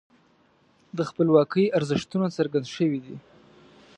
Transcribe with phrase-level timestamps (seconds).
[0.97, 3.15] د خپلواکۍ ارزښتونه څرګند شوي دي.